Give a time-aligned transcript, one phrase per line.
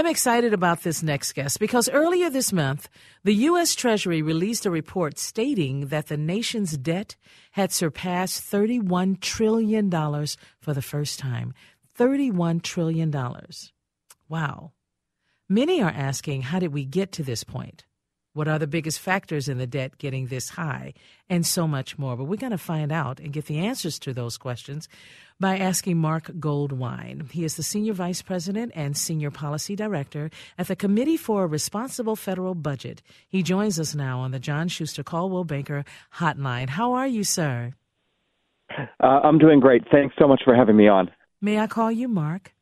[0.00, 2.88] I'm excited about this next guest because earlier this month,
[3.22, 3.74] the U.S.
[3.74, 7.16] Treasury released a report stating that the nation's debt
[7.50, 11.52] had surpassed $31 trillion for the first time.
[11.98, 13.14] $31 trillion.
[14.26, 14.72] Wow.
[15.50, 17.84] Many are asking, how did we get to this point?
[18.32, 20.94] What are the biggest factors in the debt getting this high?
[21.28, 22.16] And so much more.
[22.16, 24.88] But we're going to find out and get the answers to those questions
[25.40, 27.30] by asking Marc Goldwein.
[27.32, 31.48] He is the Senior Vice President and Senior Policy Director at the Committee for a
[31.48, 33.02] Responsible Federal Budget.
[33.28, 35.84] He joins us now on the John Schuster Coldwell Banker
[36.16, 36.68] Hotline.
[36.68, 37.74] How are you, sir?
[38.78, 39.82] Uh, I'm doing great.
[39.90, 41.10] Thanks so much for having me on.
[41.40, 42.52] May I call you Marc?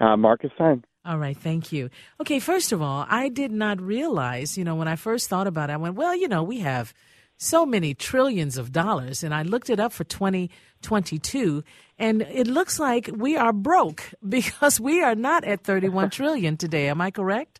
[0.00, 0.84] Uh, Marc is fine.
[1.10, 1.90] All right, thank you.
[2.20, 5.68] Okay, first of all, I did not realize, you know, when I first thought about
[5.68, 6.94] it, I went, well, you know, we have
[7.36, 9.24] so many trillions of dollars.
[9.24, 11.64] And I looked it up for 2022,
[11.98, 16.88] and it looks like we are broke because we are not at 31 trillion today.
[16.88, 17.58] Am I correct?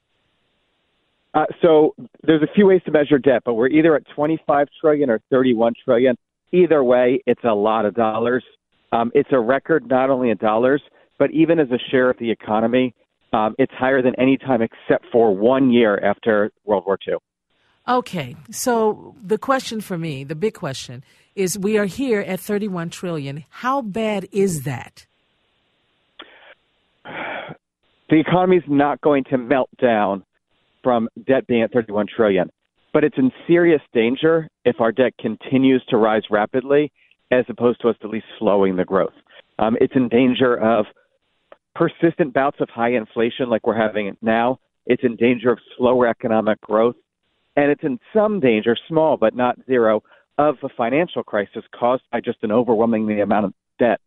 [1.35, 5.11] Uh, so there's a few ways to measure debt, but we're either at 25 trillion
[5.11, 6.17] or 31 trillion.
[6.53, 8.45] Either way, it's a lot of dollars.
[8.93, 10.83] Um, it's a record not only in dollars,
[11.19, 12.95] but even as a share of the economy.
[13.33, 17.15] Um, it's higher than any time except for one year after World War II.
[17.89, 21.03] Okay, so the question for me, the big question,
[21.35, 23.45] is we are here at 31 trillion.
[23.49, 25.07] How bad is that?
[27.05, 30.25] The economy is not going to melt down
[30.83, 32.51] from debt being at 31 trillion,
[32.93, 36.93] but it's in serious danger if our debt continues to rise rapidly,
[37.31, 39.15] as opposed to us at least slowing the growth.
[39.59, 40.87] Um, it's in danger of
[41.81, 44.61] persistent bouts of high inflation like we're having now.
[44.85, 46.97] It's in danger of slower economic growth.
[47.57, 50.03] And it's in some danger, small but not zero,
[50.37, 54.01] of a financial crisis caused by just an overwhelming amount of debt.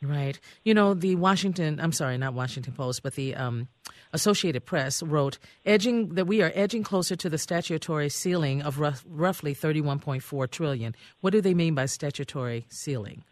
[0.00, 0.38] Right.
[0.64, 3.66] You know, the Washington, I'm sorry, not Washington Post, but the um,
[4.12, 9.04] Associated Press wrote edging that we are edging closer to the statutory ceiling of rough,
[9.06, 10.94] roughly 31.4 trillion.
[11.20, 13.24] What do they mean by statutory ceiling?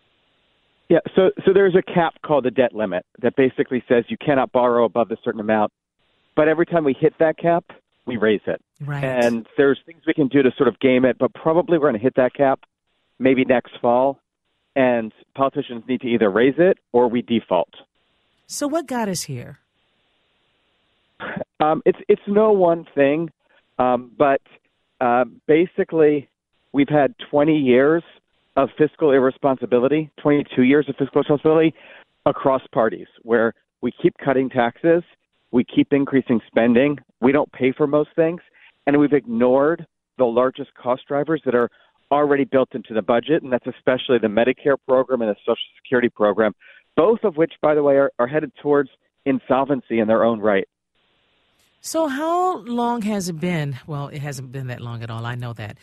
[0.89, 4.53] Yeah, so so there's a cap called the debt limit that basically says you cannot
[4.53, 5.73] borrow above a certain amount.
[6.35, 7.65] But every time we hit that cap,
[8.07, 8.63] we raise it.
[8.81, 9.05] Right.
[9.05, 12.01] And there's things we can do to sort of game it, but probably we're going
[12.01, 12.61] to hit that cap
[13.19, 14.21] maybe next fall.
[14.77, 17.75] And politicians need to either raise it or we default.
[18.47, 19.59] So what got us here?
[21.61, 23.33] Um, it's it's no one thing,
[23.81, 24.41] um, but
[25.01, 26.29] uh, basically
[26.71, 28.05] we've had 20 years
[28.59, 31.73] of fiscal irresponsibility, 22 years of fiscal irresponsibility
[32.27, 35.05] across parties, where we keep cutting taxes,
[35.53, 38.41] we keep increasing spending, we don't pay for most things,
[38.87, 39.87] and we've ignored
[40.19, 41.71] the largest cost drivers that are
[42.11, 46.09] already built into the budget, and that's especially the Medicare program and the Social Security
[46.09, 46.53] program,
[46.97, 48.91] both of which, by the way, are, are headed towards
[49.25, 50.67] insolvency in their own right.
[51.81, 53.79] So, how long has it been?
[53.87, 55.25] Well, it hasn't been that long at all.
[55.25, 55.79] I know that.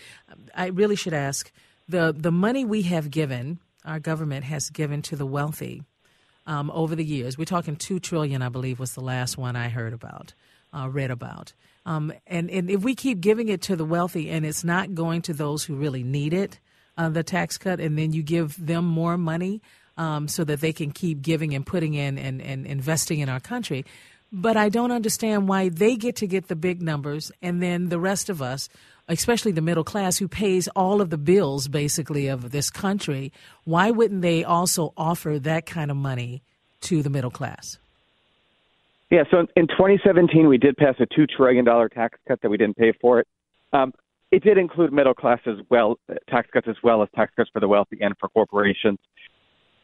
[0.53, 1.50] I really should ask
[1.88, 5.84] the the money we have given, our government has given to the wealthy
[6.47, 7.38] um, over the years.
[7.38, 10.34] We're talking two trillion, I believe, was the last one I heard about,
[10.74, 11.54] uh, read about.
[11.86, 15.21] Um, and, and if we keep giving it to the wealthy and it's not going
[15.24, 16.59] to those who really need it,
[16.98, 19.62] uh, the tax cut, and then you give them more money
[19.98, 23.39] um, so that they can keep giving and putting in and, and investing in our
[23.39, 23.86] country.
[24.31, 28.00] But I don't understand why they get to get the big numbers and then the
[28.00, 28.68] rest of us
[29.07, 33.31] especially the middle class who pays all of the bills basically of this country,
[33.63, 36.42] why wouldn't they also offer that kind of money
[36.81, 37.78] to the middle class?
[39.12, 42.78] Yeah, so in 2017, we did pass a $2 trillion tax cut that we didn't
[42.78, 43.28] pay for it.
[43.72, 43.94] Um,
[44.31, 45.98] it did include middle class as well,
[46.30, 48.98] tax cuts as well as tax cuts for the wealthy and for corporations.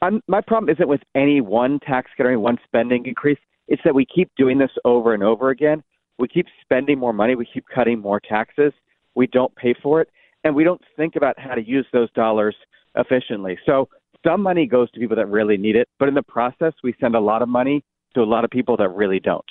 [0.02, 3.38] I'm, my problem isn't with any one tax cut or any one spending increase.
[3.68, 5.84] It's that we keep doing this over and over again.
[6.18, 7.36] We keep spending more money.
[7.36, 8.74] We keep cutting more taxes.
[9.16, 10.10] We don't pay for it.
[10.44, 12.56] And we don't think about how to use those dollars
[12.96, 13.58] efficiently.
[13.66, 13.90] So
[14.26, 15.88] some money goes to people that really need it.
[16.00, 17.84] But in the process, we send a lot of money
[18.16, 19.46] to a lot of people that really don't.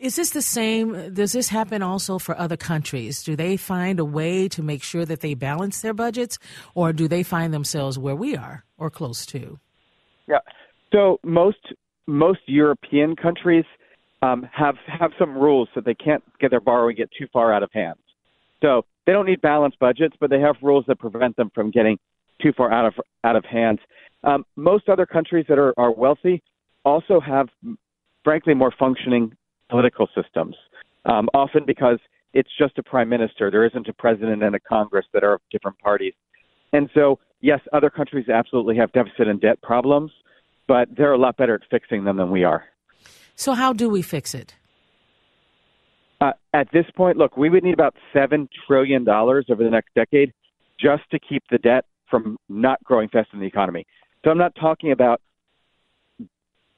[0.00, 1.12] Is this the same?
[1.12, 3.22] Does this happen also for other countries?
[3.22, 6.38] Do they find a way to make sure that they balance their budgets,
[6.74, 9.58] or do they find themselves where we are or close to?
[10.26, 10.38] Yeah.
[10.90, 11.74] So most
[12.06, 13.66] most European countries
[14.22, 17.62] um, have have some rules so they can't get their borrowing get too far out
[17.62, 17.98] of hand.
[18.62, 21.98] So they don't need balanced budgets, but they have rules that prevent them from getting
[22.40, 23.78] too far out of out of hand.
[24.22, 26.42] Um, most other countries that are, are wealthy
[26.84, 27.48] also have,
[28.24, 29.32] frankly, more functioning
[29.70, 30.56] political systems,
[31.04, 31.98] um, often because
[32.34, 33.50] it's just a prime minister.
[33.50, 36.14] There isn't a president and a Congress that are of different parties.
[36.72, 40.12] And so, yes, other countries absolutely have deficit and debt problems,
[40.68, 42.64] but they're a lot better at fixing them than we are.
[43.34, 44.54] So, how do we fix it?
[46.20, 50.32] Uh, at this point, look, we would need about $7 trillion over the next decade
[50.78, 53.86] just to keep the debt from not growing faster than the economy.
[54.24, 55.22] So, I'm not talking about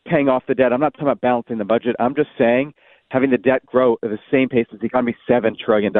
[0.07, 0.73] paying off the debt.
[0.73, 1.97] I'm not talking about balancing the budget.
[1.99, 2.75] I'm just saying
[3.11, 5.93] having the debt grow at the same pace as the economy, $7 trillion.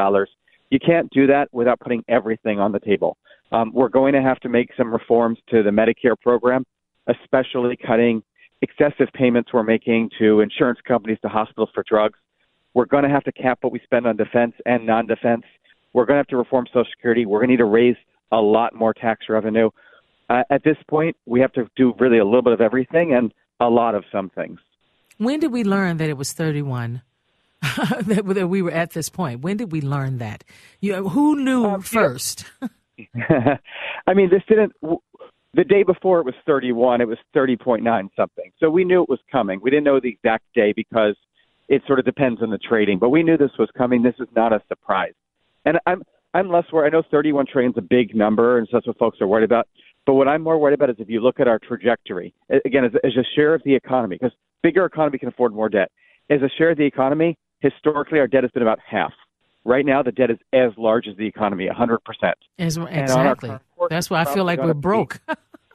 [0.71, 3.19] You can't do that without putting everything on the table.
[3.53, 6.65] Um, we're going to have to make some reforms to the Medicare program,
[7.07, 8.23] especially cutting
[8.63, 12.19] excessive payments we're making to insurance companies, to hospitals for drugs.
[12.75, 15.45] We're going to have to cap what we spend on defense and non defense.
[15.93, 17.27] We're going to have to reform Social Security.
[17.27, 17.97] We're going to need to raise
[18.31, 19.71] a lot more tax revenue.
[20.31, 23.13] Uh, at this point, we have to do really a little bit of everything.
[23.13, 23.33] And
[23.63, 24.59] a lot of some things.
[25.19, 27.03] When did we learn that it was 31?
[27.63, 29.41] that, that we were at this point.
[29.41, 30.43] When did we learn that?
[30.81, 32.45] You, who knew um, first?
[34.07, 34.73] I mean, this didn't.
[35.55, 37.01] The day before it was 31.
[37.01, 38.53] It was 30.9 something.
[38.59, 39.61] So we knew it was coming.
[39.63, 41.17] We didn't know the exact day because
[41.69, 42.99] it sort of depends on the trading.
[42.99, 44.03] But we knew this was coming.
[44.03, 45.15] This is not a surprise.
[45.65, 46.03] And I'm
[46.35, 46.95] I'm less worried.
[46.95, 49.45] I know 31 trillion is a big number, and so that's what folks are worried
[49.45, 49.69] about.
[50.07, 52.93] But what I'm more worried about is if you look at our trajectory, again, as,
[53.05, 55.91] as a share of the economy, because bigger economy can afford more debt.
[56.31, 59.13] As a share of the economy, historically, our debt has been about half.
[59.65, 61.99] Right now, the debt is as large as the economy, 100%.
[62.59, 63.51] As, exactly.
[63.77, 65.21] Course, that's why I feel like we're broke.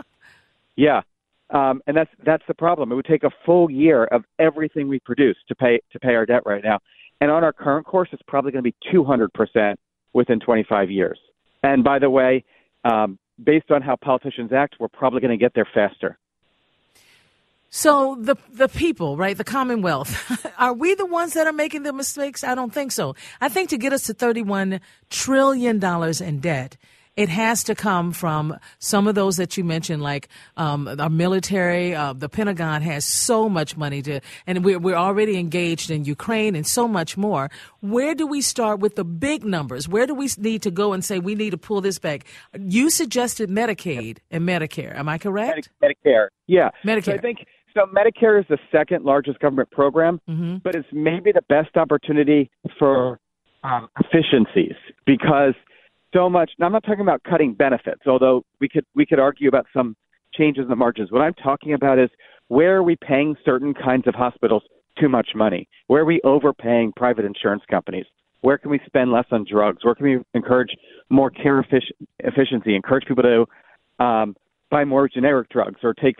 [0.75, 1.01] yeah.
[1.50, 2.92] Um, and that's that's the problem.
[2.92, 6.26] It would take a full year of everything we produce to pay to pay our
[6.26, 6.80] debt right now.
[7.22, 9.76] And on our current course, it's probably going to be 200%
[10.14, 11.20] within 25 years.
[11.64, 12.44] And by the way,
[12.84, 16.18] um, based on how politicians act, we're probably going to get there faster.
[17.70, 20.12] So the the people, right, the Commonwealth,
[20.58, 22.44] are we the ones that are making the mistakes?
[22.44, 23.16] I don't think so.
[23.42, 24.80] I think to get us to 31
[25.10, 26.78] trillion dollars in debt,
[27.18, 31.96] it has to come from some of those that you mentioned, like um, our military.
[31.96, 36.56] Uh, the Pentagon has so much money to, and we're, we're already engaged in Ukraine
[36.56, 37.50] and so much more.
[37.81, 39.90] Where do we start with the big numbers?
[39.90, 42.25] Where do we need to go and say we need to pull this back?
[42.58, 44.96] You suggested Medicaid and Medicare.
[44.96, 45.70] Am I correct?
[45.84, 46.70] Medicare, yeah.
[46.86, 47.06] Medicare.
[47.06, 47.40] So I think
[47.74, 47.88] so.
[47.88, 50.58] Medicare is the second largest government program, mm-hmm.
[50.63, 53.20] but it's maybe the best opportunity for
[53.63, 54.75] um, efficiencies
[55.08, 55.56] because
[56.13, 56.51] so much.
[56.59, 59.95] Now, I'm not talking about cutting benefits, although we could we could argue about some
[60.33, 61.12] changes in the margins.
[61.12, 62.09] What I'm talking about is
[62.48, 64.63] where are we paying certain kinds of hospitals
[65.00, 65.68] too much money?
[65.88, 68.05] Where are we overpaying private insurance companies?
[68.41, 69.84] Where can we spend less on drugs?
[69.84, 70.75] Where can we encourage
[71.10, 72.75] more care effic- efficiency?
[72.75, 74.36] Encourage people to um,
[74.70, 76.15] buy more generic drugs or take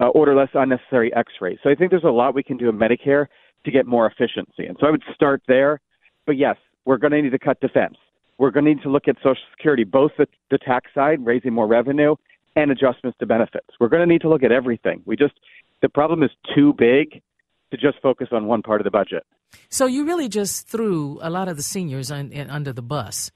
[0.00, 1.58] uh, order less unnecessary X-rays.
[1.62, 3.26] So I think there's a lot we can do in Medicare
[3.64, 4.66] to get more efficiency.
[4.66, 5.80] And so I would start there.
[6.24, 7.96] But yes, we're going to need to cut defense.
[8.38, 11.52] We're going to need to look at Social Security, both the, the tax side, raising
[11.52, 12.16] more revenue,
[12.54, 13.68] and adjustments to benefits.
[13.80, 15.02] We're going to need to look at everything.
[15.04, 15.34] We just
[15.82, 17.22] the problem is too big
[17.70, 19.24] to just focus on one part of the budget.
[19.68, 23.30] So you really just threw a lot of the seniors un, under the bus.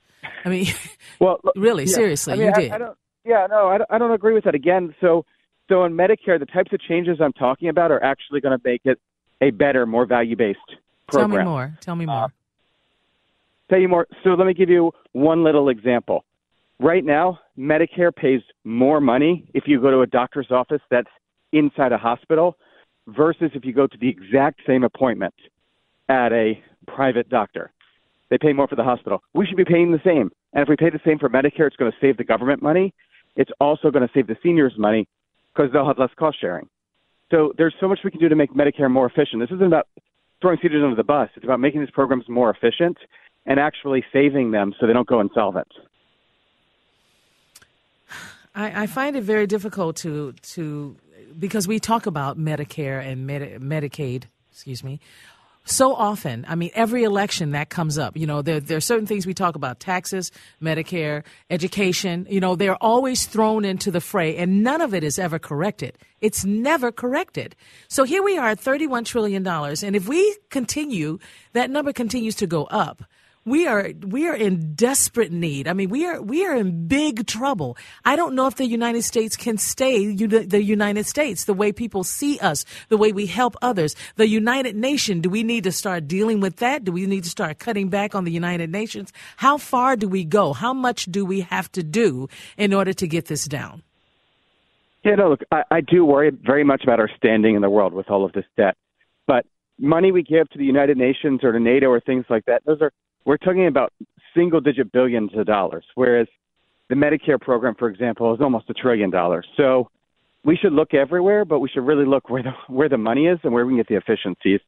[0.44, 0.68] I mean,
[1.20, 1.94] well, really, yeah.
[1.94, 2.72] seriously, I mean, you I, did.
[2.72, 4.54] I don't, yeah, no, I don't, I don't agree with that.
[4.54, 5.24] Again, so
[5.68, 8.82] so in Medicare, the types of changes I'm talking about are actually going to make
[8.84, 8.98] it
[9.40, 10.58] a better, more value based
[11.08, 11.30] program.
[11.30, 11.78] Tell me more.
[11.80, 12.24] Tell me more.
[12.24, 12.28] Uh,
[13.70, 14.06] tell you more.
[14.22, 16.24] So let me give you one little example.
[16.78, 21.08] Right now, Medicare pays more money if you go to a doctor's office that's
[21.52, 22.56] inside a hospital
[23.08, 25.34] versus if you go to the exact same appointment
[26.08, 27.72] at a private doctor.
[28.30, 29.22] They pay more for the hospital.
[29.34, 30.30] We should be paying the same.
[30.52, 32.94] And if we pay the same for Medicare, it's going to save the government money.
[33.36, 35.06] It's also going to save the seniors money
[35.52, 36.68] because they'll have less cost sharing.
[37.30, 39.40] So there's so much we can do to make Medicare more efficient.
[39.40, 39.86] This isn't about
[40.40, 41.28] throwing seniors under the bus.
[41.36, 42.96] It's about making these programs more efficient
[43.46, 45.68] and actually saving them so they don't go insolvent.
[48.54, 50.96] I, I find it very difficult to to
[51.38, 55.00] because we talk about Medicare and Medi- Medicaid, excuse me,
[55.64, 56.44] so often.
[56.48, 59.34] I mean, every election that comes up, you know, there, there are certain things we
[59.34, 64.80] talk about taxes, Medicare, education, you know, they're always thrown into the fray and none
[64.80, 65.96] of it is ever corrected.
[66.20, 67.54] It's never corrected.
[67.88, 69.46] So here we are at $31 trillion.
[69.46, 71.18] And if we continue,
[71.52, 73.04] that number continues to go up
[73.44, 75.66] we are we are in desperate need.
[75.66, 77.76] I mean, we are we are in big trouble.
[78.04, 82.04] I don't know if the United States can stay the United States the way people
[82.04, 83.96] see us, the way we help others.
[84.16, 86.84] The United Nation, do we need to start dealing with that?
[86.84, 89.12] Do we need to start cutting back on the United Nations?
[89.36, 90.52] How far do we go?
[90.52, 92.28] How much do we have to do
[92.58, 93.82] in order to get this down?
[95.02, 97.94] Yeah, no, look, I, I do worry very much about our standing in the world
[97.94, 98.76] with all of this debt.
[99.26, 99.46] But
[99.78, 102.82] money we give to the United Nations or to NATO or things like that, those
[102.82, 102.92] are
[103.24, 103.92] we're talking about
[104.34, 106.26] single digit billions of dollars, whereas
[106.88, 109.46] the Medicare program, for example, is almost a trillion dollars.
[109.56, 109.90] So
[110.44, 113.38] we should look everywhere, but we should really look where the where the money is
[113.44, 114.60] and where we can get the efficiencies.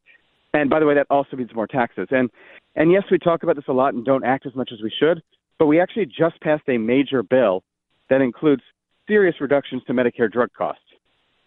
[0.53, 2.07] And by the way, that also means more taxes.
[2.11, 2.29] And
[2.75, 4.91] and yes, we talk about this a lot and don't act as much as we
[4.97, 5.21] should,
[5.59, 7.63] but we actually just passed a major bill
[8.09, 8.61] that includes
[9.07, 10.81] serious reductions to Medicare drug costs.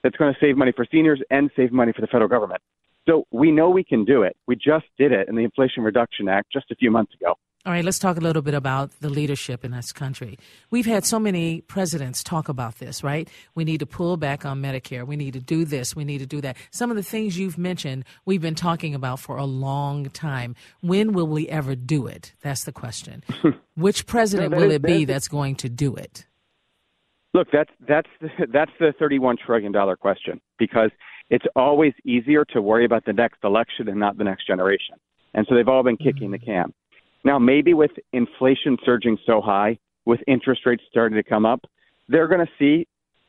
[0.02, 2.60] That's going to save money for seniors and save money for the federal government.
[3.08, 4.36] So we know we can do it.
[4.46, 7.34] We just did it in the Inflation Reduction Act just a few months ago.
[7.66, 10.38] All right, let's talk a little bit about the leadership in this country.
[10.70, 13.28] We've had so many presidents talk about this, right?
[13.56, 15.04] We need to pull back on Medicare.
[15.04, 15.96] We need to do this.
[15.96, 16.56] We need to do that.
[16.70, 20.54] Some of the things you've mentioned, we've been talking about for a long time.
[20.80, 22.34] When will we ever do it?
[22.40, 23.24] That's the question.
[23.74, 26.24] Which president no, will is, it be that's going to do it?
[27.34, 30.90] Look, that's that's the, that's the thirty-one trillion dollar question because
[31.30, 34.96] it's always easier to worry about the next election and not the next generation.
[35.34, 36.50] And so they've all been kicking the mm-hmm.
[36.50, 36.74] can.
[37.24, 41.64] Now, maybe with inflation surging so high, with interest rates starting to come up,
[42.08, 42.86] they're going to see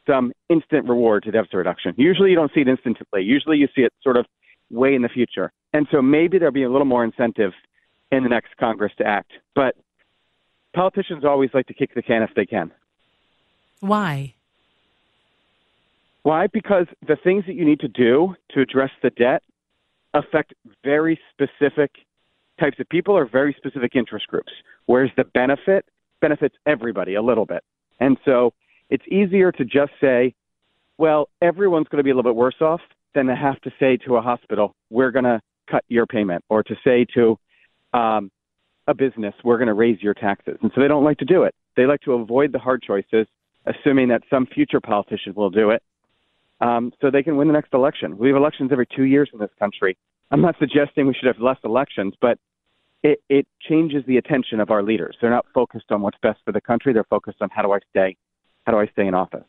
[0.07, 1.93] some instant reward to deficit reduction.
[1.97, 3.23] Usually you don't see it instantly.
[3.23, 4.25] Usually you see it sort of
[4.69, 5.51] way in the future.
[5.73, 7.51] And so maybe there'll be a little more incentive
[8.11, 9.31] in the next Congress to act.
[9.55, 9.75] But
[10.73, 12.71] politicians always like to kick the can if they can.
[13.79, 14.35] Why?
[16.27, 16.47] Why?
[16.47, 19.43] Because the things that you need to do to address the debt
[20.13, 20.53] affect
[20.83, 21.89] very specific
[22.59, 24.51] types of people or very specific interest groups,
[24.87, 25.85] whereas the benefit
[26.19, 27.63] benefits everybody a little bit.
[28.01, 28.51] And so
[28.89, 30.35] it's easier to just say,
[30.97, 32.81] well, everyone's going to be a little bit worse off
[33.15, 35.39] than to have to say to a hospital, we're going to
[35.71, 37.39] cut your payment, or to say to
[37.93, 38.29] um,
[38.87, 40.57] a business, we're going to raise your taxes.
[40.61, 41.55] And so they don't like to do it.
[41.77, 43.27] They like to avoid the hard choices,
[43.65, 45.81] assuming that some future politician will do it
[46.59, 48.17] um, so they can win the next election.
[48.17, 49.97] We have elections every two years in this country.
[50.31, 52.39] I'm not suggesting we should have less elections, but
[53.03, 55.15] it, it changes the attention of our leaders.
[55.21, 56.93] They're not focused on what's best for the country.
[56.93, 58.17] They're focused on how do I stay,
[58.65, 59.45] how do I stay in office.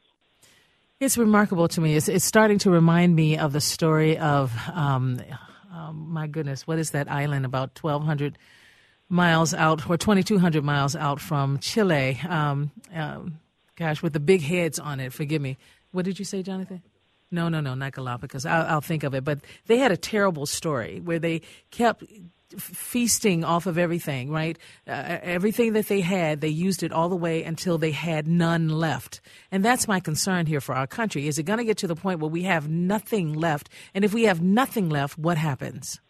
[1.00, 1.96] It's remarkable to me.
[1.96, 5.20] It's, it's starting to remind me of the story of, um,
[5.72, 8.36] um, my goodness, what is that island about 1,200
[9.08, 12.20] miles out or 2,200 miles out from Chile?
[12.28, 13.38] Um, um,
[13.76, 15.12] gosh, with the big heads on it.
[15.12, 15.56] Forgive me.
[15.92, 16.82] What did you say, Jonathan?
[17.30, 18.46] No, no, no, not Galapagos.
[18.46, 19.24] I'll, I'll think of it.
[19.24, 22.04] But they had a terrible story where they kept
[22.56, 24.58] feasting off of everything, right?
[24.86, 28.68] Uh, everything that they had, they used it all the way until they had none
[28.70, 29.20] left.
[29.52, 31.28] And that's my concern here for our country.
[31.28, 33.68] Is it going to get to the point where we have nothing left?
[33.94, 36.00] And if we have nothing left, what happens?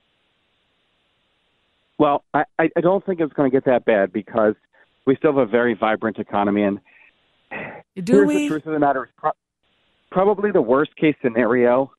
[1.99, 4.55] Well, I, I don't think it's going to get that bad because
[5.05, 6.63] we still have a very vibrant economy.
[6.63, 6.79] And
[7.97, 8.35] Do here's we?
[8.45, 9.11] the truth of the matter
[10.11, 11.93] probably the worst case scenario.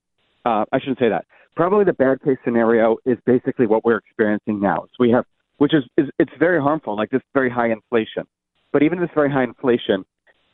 [0.46, 1.26] Uh, I shouldn't say that.
[1.56, 4.84] Probably the bad case scenario is basically what we're experiencing now.
[4.84, 5.26] So we have,
[5.58, 8.24] which is, is it's very harmful, like this very high inflation.
[8.72, 10.06] But even this very high inflation,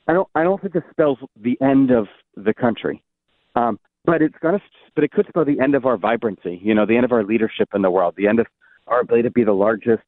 [0.08, 3.04] I don't I don't think this spells the end of the country.
[3.56, 4.62] Um, but it's gonna
[4.96, 6.60] but it could spell the end of our vibrancy.
[6.64, 8.48] You know, the end of our leadership in the world, the end of
[8.88, 10.04] our ability to be the largest,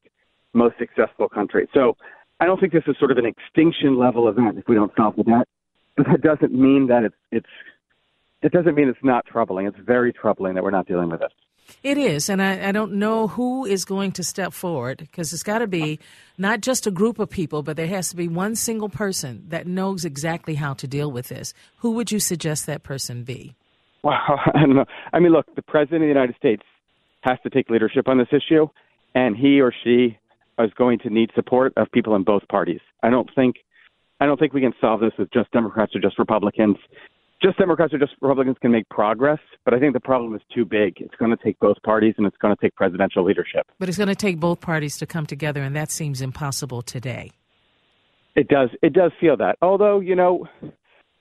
[0.54, 1.68] most successful country.
[1.74, 1.96] So
[2.40, 5.16] I don't think this is sort of an extinction level event if we don't solve
[5.16, 5.48] the debt
[6.06, 7.46] that doesn't mean that it's it's
[8.42, 9.66] it doesn't mean it's not troubling.
[9.66, 11.32] It's very troubling that we're not dealing with it.
[11.82, 15.42] It is, and I, I don't know who is going to step forward because it's
[15.42, 15.98] got to be
[16.38, 19.66] not just a group of people, but there has to be one single person that
[19.66, 21.52] knows exactly how to deal with this.
[21.78, 23.54] Who would you suggest that person be?
[24.02, 24.14] Well,
[24.54, 24.86] I don't know.
[25.12, 26.62] I mean, look, the president of the United States
[27.20, 28.68] has to take leadership on this issue,
[29.14, 30.16] and he or she
[30.58, 32.80] is going to need support of people in both parties.
[33.02, 33.56] I don't think
[34.20, 36.76] I don't think we can solve this with just Democrats or just Republicans.
[37.40, 40.64] Just Democrats or just Republicans can make progress, but I think the problem is too
[40.64, 40.94] big.
[40.96, 43.70] It's going to take both parties and it's going to take presidential leadership.
[43.78, 47.30] But it's going to take both parties to come together, and that seems impossible today.
[48.34, 48.70] It does.
[48.82, 49.56] It does feel that.
[49.62, 50.48] Although, you know,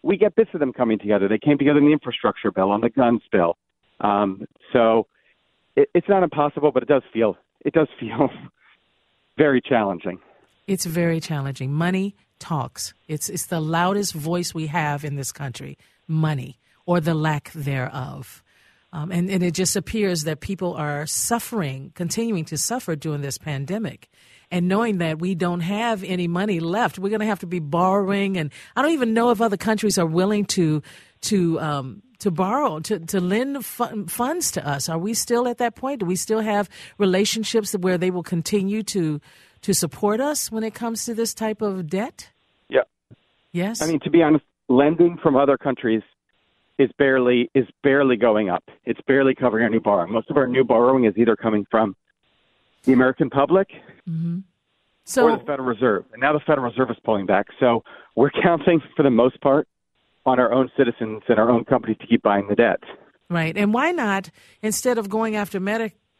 [0.02, 1.28] we get bits of them coming together.
[1.28, 3.58] They came together in the infrastructure bill, on the guns bill.
[4.00, 5.08] Um, so
[5.76, 8.30] it, it's not impossible, but it does feel it does feel
[9.38, 10.20] very challenging.
[10.68, 11.74] It's very challenging.
[11.74, 12.94] Money talks.
[13.08, 15.78] It's it's the loudest voice we have in this country.
[16.08, 18.44] Money or the lack thereof.
[18.94, 23.38] Um, and, and it just appears that people are suffering, continuing to suffer during this
[23.38, 24.10] pandemic.
[24.50, 27.60] And knowing that we don't have any money left, we're going to have to be
[27.60, 28.38] borrowing.
[28.38, 30.82] And I don't even know if other countries are willing to
[31.24, 34.88] to um, to borrow to to lend funds to us.
[34.88, 36.00] Are we still at that point?
[36.00, 39.20] Do we still have relationships where they will continue to
[39.68, 42.30] to support us when it comes to this type of debt?
[42.70, 42.84] Yeah.
[43.52, 43.82] Yes.
[43.82, 46.04] I mean, to be honest, lending from other countries
[46.78, 48.64] is barely is barely going up.
[48.86, 50.14] It's barely covering our new borrowing.
[50.14, 51.98] Most of our new borrowing is either coming from
[52.86, 53.68] the American public
[54.10, 54.40] mm-hmm.
[55.04, 56.06] so, or the Federal Reserve.
[56.14, 57.48] And now the Federal Reserve is pulling back.
[57.60, 57.84] So
[58.16, 59.68] we're counting, for the most part,
[60.26, 62.80] on our own citizens and our own companies to keep buying the debt.
[63.30, 63.58] Right.
[63.58, 64.30] And why not,
[64.62, 65.60] instead of going after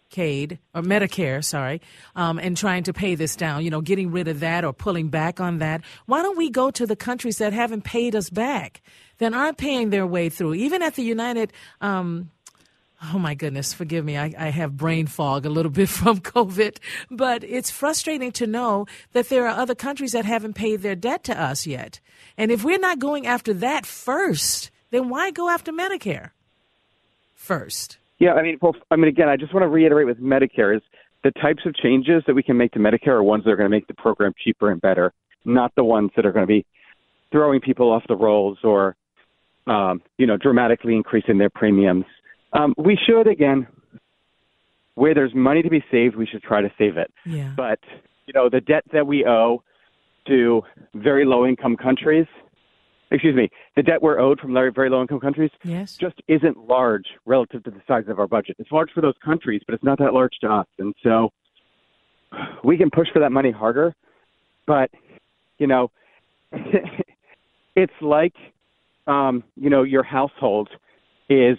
[0.10, 1.82] Medicaid or Medicare, sorry,
[2.16, 5.10] um, and trying to pay this down, you know, getting rid of that or pulling
[5.10, 8.82] back on that, why don't we go to the countries that haven't paid us back,
[9.18, 10.54] that aren't paying their way through?
[10.54, 12.32] Even at the United um,
[13.14, 14.18] Oh my goodness, forgive me.
[14.18, 16.78] I, I, have brain fog a little bit from COVID,
[17.12, 21.24] but it's frustrating to know that there are other countries that haven't paid their debt
[21.26, 22.00] to us yet.
[22.40, 26.32] And if we're not going after that first, then why go after Medicare
[27.36, 27.98] first?
[28.20, 30.82] Yeah, I mean, well, I mean, again, I just want to reiterate with Medicare is
[31.24, 33.70] the types of changes that we can make to Medicare are ones that are going
[33.70, 35.14] to make the program cheaper and better,
[35.46, 36.66] not the ones that are going to be
[37.32, 38.96] throwing people off the rolls or,
[39.68, 42.06] um, you know, dramatically increasing their premiums.
[42.54, 43.68] Um, we should again,
[44.96, 47.12] where there's money to be saved, we should try to save it.
[47.26, 47.54] Yeah.
[47.56, 47.80] But
[48.26, 49.64] you know, the debt that we owe
[50.28, 50.62] to
[50.94, 52.26] very low income countries,
[53.12, 55.96] excuse me, the debt we're owed from very, very low income countries, yes.
[55.96, 58.56] just isn't large relative to the size of our budget.
[58.60, 60.68] It's large for those countries, but it's not that large to us.
[60.80, 61.32] And so
[62.64, 63.96] we can push for that money harder,
[64.66, 64.90] but
[65.58, 65.92] you know,
[67.76, 68.34] it's like
[69.08, 70.70] um, you know your household
[71.30, 71.58] is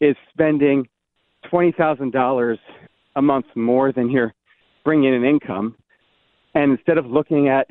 [0.00, 0.88] is spending
[1.48, 2.58] twenty thousand dollars
[3.16, 4.34] a month more than you're
[4.84, 5.76] bringing in income,
[6.54, 7.66] and instead of looking at,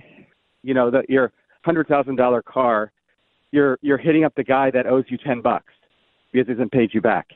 [0.64, 1.32] you know, that your
[1.64, 2.92] hundred thousand dollar car,
[3.52, 5.74] you're you're hitting up the guy that owes you ten bucks
[6.32, 7.28] because he hasn't paid you back.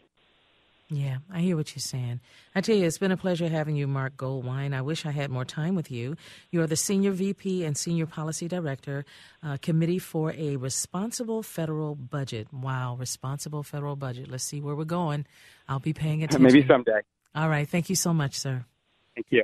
[0.90, 2.22] Yeah, I hear what you're saying.
[2.56, 4.74] I tell you, it's been a pleasure having you, Marc Goldwein.
[4.74, 6.16] I wish I had more time with you.
[6.50, 9.04] You are the Senior VP and Senior Policy Director,
[9.44, 12.48] uh, Committee for a Responsible Federal Budget.
[12.54, 14.32] Wow, responsible federal budget.
[14.32, 15.26] Let's see where we're going.
[15.68, 16.44] I'll be paying attention.
[16.44, 17.02] Maybe someday.
[17.36, 17.68] All right.
[17.68, 18.66] Thank you so much, sir.
[19.14, 19.44] Thank you.